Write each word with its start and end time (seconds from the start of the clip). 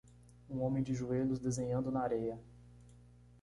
um 0.49 0.63
homem 0.63 0.81
de 0.81 0.95
joelhos 0.95 1.37
desenhando 1.39 1.91
na 1.91 2.01
areia 2.01 2.39